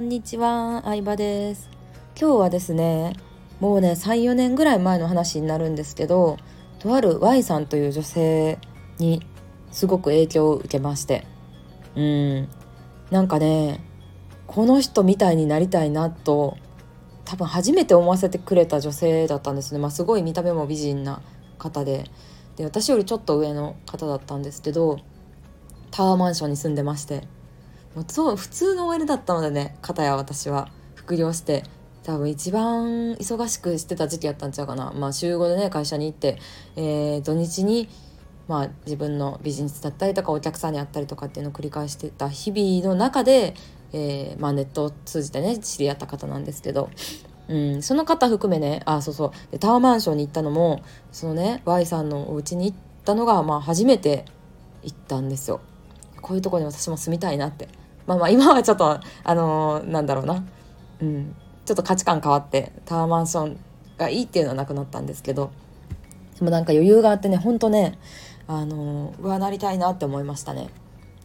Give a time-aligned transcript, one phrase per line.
[0.00, 1.68] んにちは、相葉です。
[2.18, 3.14] 今日はですね、
[3.58, 6.36] もうね、3、4年ぐらい前の話になるんですけど、
[6.78, 8.58] とある Y さんという女性
[8.98, 9.26] に
[9.72, 11.26] すごく影響を受けまして、
[11.96, 12.48] うん、
[13.10, 13.84] なんかね、
[14.46, 16.56] この人みたいになりたいなと、
[17.24, 19.80] 多分初めて思わせてくれた女性だったんですね。
[19.80, 21.22] まあ、すごい見た目も美人な
[21.58, 22.04] 方で、
[22.56, 25.00] で、私よりちょっと上の方だったんですけど、
[25.90, 27.26] タワーマンションに住んでまして、
[27.94, 30.68] もうそう普通の OL だったのでね片や私は。
[30.94, 31.64] 副業して。
[32.08, 34.92] 多分一番忙しくしてた時期やったんちゃうかな。
[34.92, 36.38] まあ週5でね会社に行って、
[36.74, 37.86] えー、土日に
[38.48, 43.52] まあ自分のビジネスだったりとかお客さんに会ったりとかっていうのを繰り返してた日々の中で、
[43.92, 46.88] えー、まあ、ネットを通じてね知り合った方なんですけど。
[47.48, 49.58] うん、その方含めねあそうそう。
[49.58, 54.26] タワーマンションに行ったのもそのね Y さんのお家に行ったのが、まあ、初めて
[54.82, 55.60] 行ったんですよ。
[56.20, 57.68] こういうとこに私も住みたいなって。
[58.06, 60.44] まあまあ今はちょっとあのー、なんだろうな。
[61.00, 61.34] うん。
[61.64, 63.58] ちょっと価値観変わってタワーマンション
[63.98, 65.50] がいいっていうのはなくなったんですけど。
[66.38, 67.98] でもなんか余裕があってねほんとね
[68.46, 70.68] あのー、うわなりたいなって思いましたね。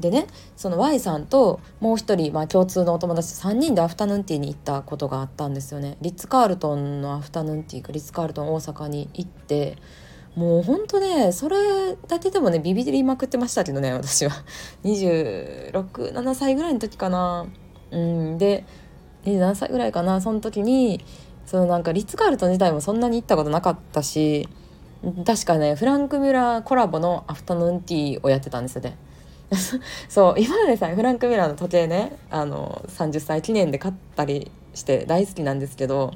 [0.00, 5.96] でねその Y さんともう一人、まあ、共通のお友達3人でアフタヌーンティーに行ったことがあったんですよね。
[6.00, 9.78] リッツ・カールトンのアフタヌーンティーかリッツ・カールトン大阪に行って
[10.36, 14.32] もうほんとねそれだけでもねビビりまくってましたけどね私は。
[14.84, 17.46] 267歳ぐらいの時かな。
[17.90, 18.64] うんで
[19.24, 20.20] 27歳ぐらいかな。
[20.20, 21.04] その時に
[21.44, 24.48] そのなんかリッツ・カールトン自体もそんなに行ったことなかったし
[25.26, 28.96] 確かねフランク・ミュラーコラボのアフタヌーンティーをやってたんですよね。
[30.08, 36.14] そう今までさフランク・ミュラーの時計ねあの30歳記念で買ったりして大好きなんですけど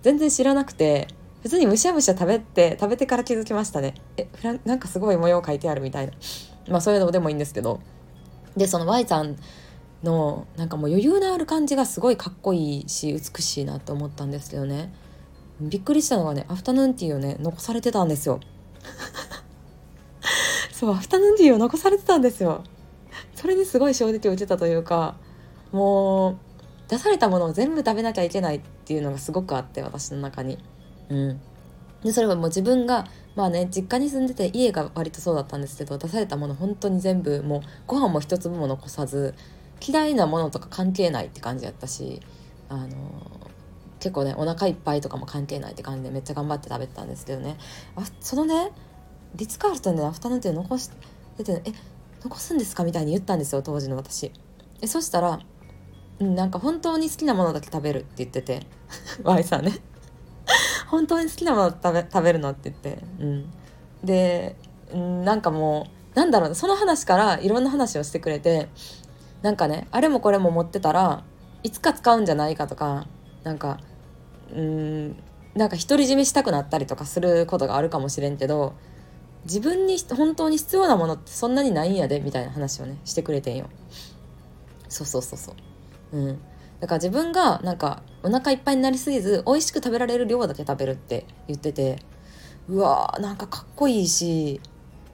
[0.00, 1.08] 全然知らなくて
[1.42, 3.94] 普通にむしゃむしゃ食べて食べてから気づきましたね。
[4.16, 6.12] えフラなんかすごい模様書いてあるみたいな。
[6.68, 7.80] まあそういうのでもいいんですけど。
[8.56, 9.36] でその Y さん
[10.04, 14.92] のなんかもう余裕のある感じがすごいかっこいいし美しいなと思ったんですけどね。
[15.60, 18.40] びっくりしたのがねアフタヌーンティーをね残されてたんですよ。
[20.72, 22.62] そうアフタヌーンティーを残されてたんですよ。
[23.34, 25.16] それにすごい衝撃を受けたというか
[25.72, 26.36] もう
[26.88, 30.58] 出されたものを全部食べなきゃいけないっていうのがすごくあって私の中に。
[31.08, 31.40] うん、
[32.02, 39.34] でそれはもう自分がまあね実家に住んでて家が割とそうだったんですけど出されたもの本当に全部もうご飯も一粒も残さず
[39.86, 42.20] 嫌いなものとか関係ないって感じやったし
[42.68, 42.88] あの
[43.98, 47.56] 結構ねお腹いっぱいとかも関係ないって感じでめっちゃ頑張って食べてたんですけどね。
[47.94, 48.72] あそのね
[49.34, 50.90] リッツ・カールトンでアフタヌーンティー残し
[51.38, 51.72] てて、え
[52.22, 54.32] 残すんですかみたいに言ったんですよ当時の私。
[54.80, 55.40] えそしたら、
[56.18, 58.66] うん、なんか本当に好きなものだけ食べるって言ってて
[59.22, 59.72] Y さんね。
[60.92, 63.50] 本当に好きなもの食べ食べるのって言って、うん、
[64.04, 64.56] で、
[64.92, 68.68] なんかもうなんだろうその話からいろんな話をしてくれて
[69.40, 71.24] なんかねあれもこれも持ってたら
[71.62, 73.06] いつか使うんじゃないかとか
[73.42, 73.80] なんか
[74.54, 75.16] うん
[75.54, 78.74] なんか独り占めしたくなったりとかすることがあるかもしれんけど
[79.44, 83.70] 自分に本当に必要なものってそんなにないんやでみたいな話をねしてくれてんよ。
[84.90, 85.54] そうそうそうそ
[86.12, 86.18] う。
[86.18, 86.38] うん。
[86.82, 92.02] だから自分がなんかお腹いっぱいになりすぎず美味しく食べられる量だけ食べるって言ってて
[92.68, 94.60] うわーなんかかっこいいし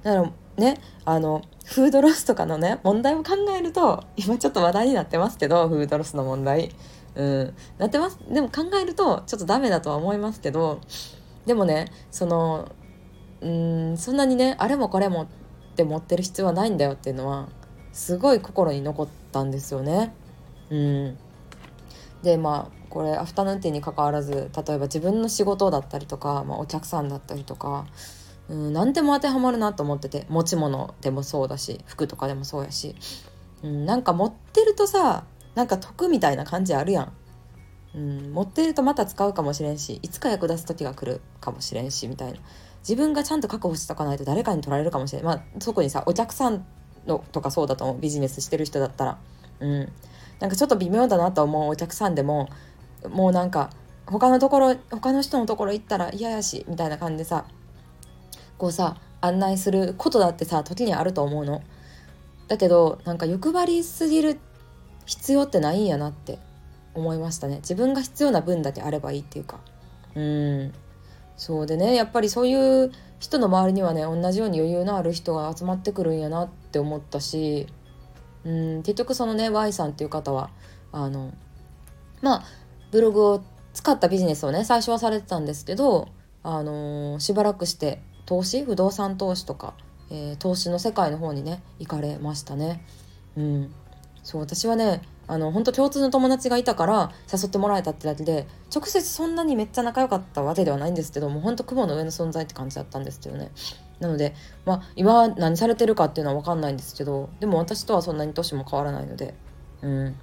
[0.02, 6.74] だからねあのフードロスとかのね問題を考えると今ちょっと話題になってますけどフードロスの問題。
[7.14, 7.54] うん。
[7.76, 8.18] なってます。
[8.30, 10.80] でも考えるとちょっとダメだとは思いますけど
[11.44, 12.72] でもねその
[13.42, 15.26] うんそんなにねあれもこれもっ
[15.76, 17.48] て持ってる必要はないんだよっていうのは
[17.92, 20.14] すごい心に残ったんですよね。
[20.70, 21.18] うん。
[22.22, 27.86] でまあこれアフタヌーンティーに関わらず例えば自分の仕事だったりとか、まあ、お客さんだったりとか、
[28.48, 32.96] うん、何でも当てはまるなと思ってて持ち物でもそうだし服とかでもそうやし、
[33.62, 35.24] うん、なんか持ってるとさ
[35.54, 37.12] なんか得みたいな感じあるやん。
[37.94, 42.38] うん、持ってるとまた使うかもしれんしいつか役立つ時が来るかもしれんしみたいな。
[42.80, 46.64] 自分がちゃんと確保しとかないと誰かに取られるかもしれないまあ特にさお客さん
[47.06, 47.98] のとかそうだと思う。
[47.98, 49.18] ビジネスしてる人だったら。
[49.60, 49.92] うん。
[50.40, 52.48] なんかちょっと微妙だなと思うお客さんでも
[53.08, 53.70] もうなんか
[54.06, 57.44] 他のところ他の人のところ行ったら嫌やしみたいな感じでさ
[58.56, 61.62] こうさ案内することだってさ時にあると思うの。
[62.46, 64.38] だけどなんか欲張りすぎる
[65.04, 66.38] 必要ってないんやなって
[66.94, 67.56] 思いましたね。
[67.56, 69.60] 自分が必要な分だけあればいいっていうか。
[70.14, 70.72] うん。
[71.36, 77.66] そうでねやっぱりそういう人の周りにはね同じように余裕のある人が集まってくるんやなって思ったし
[78.44, 80.50] うん結局そのね Y さんっていう方は
[80.92, 81.32] あの
[82.22, 82.44] まあ
[82.90, 83.42] ブログを
[83.74, 86.08] 使ったビジネスをね最初はされてたんですけど
[86.42, 88.62] あのしばらくして投資？
[88.64, 89.74] 不動産投資とか、
[90.10, 92.84] えー、投資の世界の方にね行かれましたね。
[93.36, 93.74] うん、
[94.22, 103.50] そう私はねあの本当共通の友達がいたから誘ってもらえたってだけで直接そんなにめっちゃ仲良かったわけではないんですけども本当雲の上の存在って感じだったんですけどね。
[104.00, 104.34] なので
[104.64, 109.34] まあ今何されてるかっていうのは分かんないんですけどでも私とはそんなに年も変わらないので
[109.82, 110.16] うん。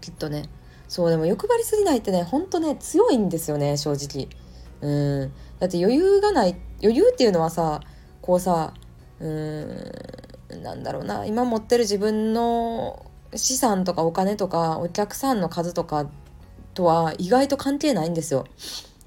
[0.00, 0.44] きっとね。
[0.88, 4.28] そうでも欲張りすぎないってねほんとね強いんですよね正直。
[4.80, 5.32] うん。
[5.58, 7.80] だって余裕がない余裕っていうのはさ
[8.22, 8.72] こうさ
[9.20, 11.26] うんなんだろうな。
[11.26, 13.04] 今持ってる自分の
[13.34, 16.08] 資産とかお金とかお客さんの数とか
[16.74, 18.46] とは意外と関係ないんですよ。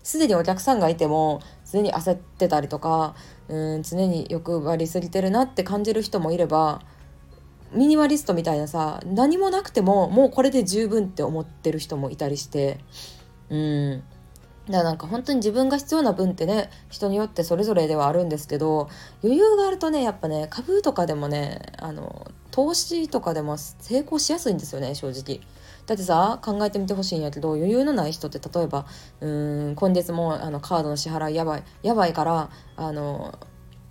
[0.04, 3.16] すでにお客さんがいても常に焦ってたりとか
[3.48, 6.82] うん常に欲張りすぎてるなって感じる人もいれば
[7.74, 12.80] ミニマリストみたいなさ何もなくてももうこれで十分って思ってる人もいたりして
[13.50, 14.04] うん
[14.68, 18.90] だからなんか本当に自分が必要な分ってね人によってそれぞれではあるんですけど
[19.24, 25.42] 余裕があるとねやっぱね株とかでもねあの投資とかでも成功しやすいんですよね正直。
[25.86, 28.86] だってさ考えてみてほしいんやけど余裕のない人って例えば
[29.20, 29.28] う
[29.72, 33.38] ん今月もあのカードの支払いやばいやばいからあの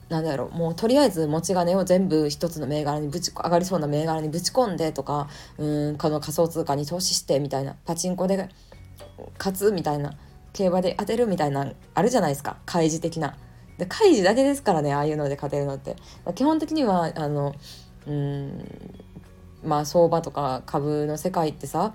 [0.09, 8.49] なんだろうもうとりあえず持ち金を全部一つの銘柄にぶち上がりそうな銘柄にぶち込んでとかうんこの仮想通貨に投資してみたいなパチンコで
[9.39, 10.15] 勝つみたいな
[10.53, 13.37] 競馬で当てるみたいなあるじゃないですか開示的な。
[13.79, 15.97] で開示だけですからねああいうので勝てるのって。
[16.35, 17.55] 基本的にはあの
[18.07, 18.65] うん
[19.65, 21.93] まあ相場とか株の世界ってさ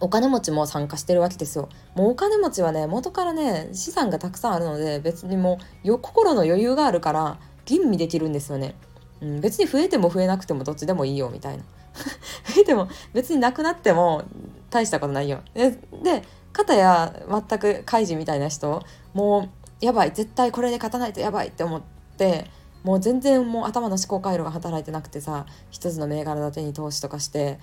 [0.00, 1.68] お金持ちも参加してるわけですよ。
[1.94, 8.74] もうお金持ちはね元からね資産がたくさんあるので別にもうよ心の余裕があるから吟味できるんですよね。
[9.20, 11.64] うん、別に増えても増えなくてもどっちでもいいよみたいな。
[12.54, 14.22] 増えても別になくなっても
[14.70, 15.40] 大したことないよ。
[15.52, 16.22] でで
[16.52, 19.50] 片や全く開示みたいな人も
[19.82, 21.82] うやばい絶対これで勝たないとやばいって思っ
[22.16, 22.50] て
[22.82, 27.58] もう全然もう頭の思考回路が働いてなくてさ一つの銘柄だけに投資とかして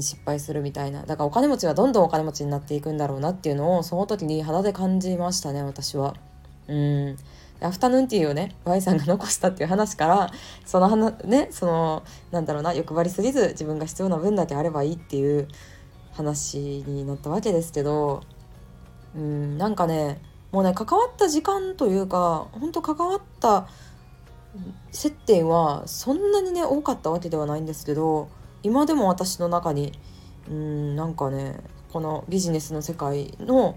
[0.00, 6.14] 失敗するみたいなだからお金持ちはどんどんお金持ちになっていくんだろうなっていうのをその時に肌で感じましたね私は。
[6.68, 7.16] うん
[7.58, 10.30] アフタヌーンティーをね Y さんが残したっていう話から
[10.66, 15.48] その話ねそのなんだろうな欲張りすぎず自分が必要な分だけあればいいっていう
[16.12, 18.22] 話になったわけですけど
[19.14, 20.20] うんなんかね
[20.52, 23.66] もうね関わった時間というか本当関わった
[24.92, 28.28] 接点はそんなにね多かったわけではないんですけど
[28.62, 29.92] 今でも私の中に
[30.48, 31.60] うんなんかね
[31.92, 33.76] このビジネスの世界の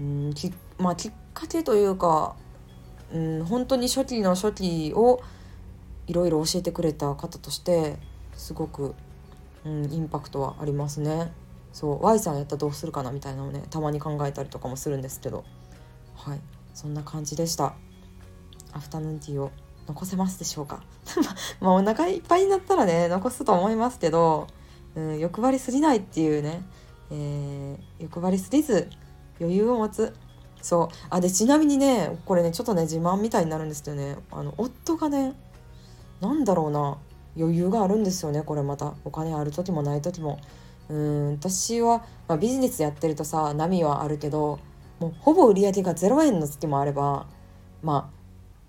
[0.00, 2.36] うんき,、まあ、きっかけというか
[3.12, 5.20] うん本当に初期の初期を
[6.06, 7.96] いろいろ教えてくれた方として
[8.34, 8.94] すごく、
[9.64, 11.32] うん、インパクトはありますね。
[11.72, 15.44] そう Y さんやったらどうするかなみたいなのをねたまに考えたりとかもするんですけど
[16.16, 16.40] はい
[16.72, 17.74] そんな感じでした。
[18.72, 19.50] アフタヌーンティーを
[19.86, 20.82] 残せますでしょうか？
[21.60, 24.46] まあお腹いっぱいになったらね残すと思いますけど、
[24.94, 26.62] うん、欲張りすぎないっていうね、
[27.10, 28.88] えー、欲張りすぎず
[29.40, 30.14] 余裕を持つ。
[30.60, 30.96] そう。
[31.08, 34.16] あでちなみにねこれねちょっとね自慢みたいになるんですけどね。
[34.30, 35.34] あの夫がね
[36.20, 36.98] 何だろうな
[37.36, 38.94] 余裕があるんですよねこれまた。
[39.04, 40.38] お金ある時もない時も。
[40.90, 44.58] うん私は、まあ、ビジネスやってるとさ波はあるけど
[45.00, 47.26] もうほぼ売り上げが0円の月もあれば
[47.82, 48.17] まあ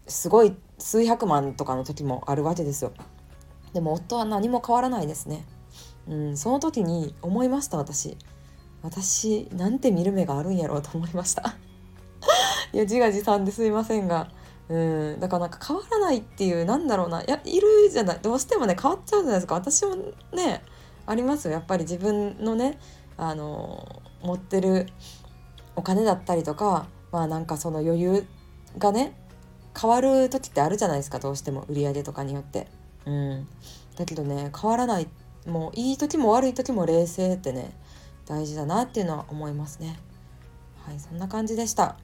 [0.10, 2.92] すごい数百万とかの時もあるわけですよ。
[3.74, 5.46] でも夫は何も変わらないですね。
[6.08, 8.18] うんその時に思いました私。
[8.82, 11.56] 私なんて見る目があるんやろうと思いました。
[12.74, 14.30] いや自画自賛ですいませんが。
[14.70, 14.78] う
[15.16, 17.22] んだからなんか変わらないっていうなんだろうな。
[17.22, 18.20] いやいるじゃない。
[18.22, 19.56] どうしてもね変わっちゃうじゃないですか。
[19.56, 19.96] 私も
[20.34, 20.64] ね
[21.06, 21.54] ありますよ。
[21.54, 22.80] やっぱり自分のね
[23.18, 24.88] あの持ってる
[25.76, 28.28] お金だったりとかまあなんかその余裕
[28.78, 29.14] がね
[29.80, 32.68] 変わる時ってあるじゃないですかどうしても売り上げとかによって。
[33.06, 33.48] うん、
[33.96, 35.08] だけどね変わらない
[35.48, 37.72] もういい時も悪い時も冷静ってね
[38.26, 40.00] 大事だなっていうのは思いますね。
[40.86, 41.98] はいそんな感じでした。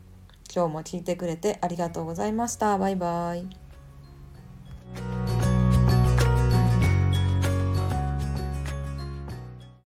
[0.54, 2.78] 今日も聞いてくれてありがとうございました。
[2.78, 3.65] バイバイ。